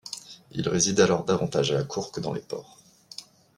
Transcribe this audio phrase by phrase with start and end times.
[0.49, 2.79] Il réside alors davantage à la cour que dans les ports.